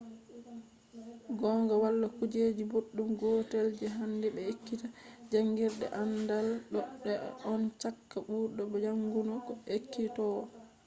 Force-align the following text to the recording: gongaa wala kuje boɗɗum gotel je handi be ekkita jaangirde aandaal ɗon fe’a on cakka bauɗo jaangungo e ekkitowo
gongaa 1.39 1.81
wala 1.83 2.05
kuje 2.17 2.41
boɗɗum 2.71 3.09
gotel 3.19 3.67
je 3.77 3.85
handi 3.97 4.27
be 4.35 4.41
ekkita 4.51 4.87
jaangirde 5.31 5.85
aandaal 5.99 6.47
ɗon 6.71 6.87
fe’a 7.01 7.27
on 7.51 7.61
cakka 7.81 8.17
bauɗo 8.27 8.75
jaangungo 8.85 9.53
e 9.59 9.71
ekkitowo 9.77 10.41